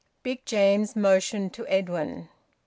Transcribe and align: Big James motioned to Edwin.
Big 0.23 0.43
James 0.47 0.95
motioned 0.95 1.53
to 1.53 1.63
Edwin. 1.67 2.27